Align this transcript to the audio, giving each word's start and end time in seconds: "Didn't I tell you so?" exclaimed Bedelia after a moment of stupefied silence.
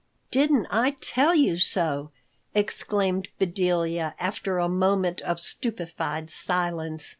"Didn't 0.31 0.65
I 0.71 0.97
tell 0.99 1.35
you 1.35 1.59
so?" 1.59 2.09
exclaimed 2.55 3.27
Bedelia 3.37 4.15
after 4.19 4.57
a 4.57 4.67
moment 4.67 5.21
of 5.21 5.39
stupefied 5.39 6.31
silence. 6.31 7.09